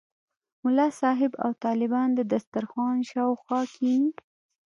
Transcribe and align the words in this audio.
ملا 0.63 0.87
صاحب 1.01 1.31
او 1.43 1.51
طالبان 1.65 2.07
د 2.15 2.19
دسترخوان 2.33 2.97
شاوخوا 3.11 3.61
کېني. 3.75 4.11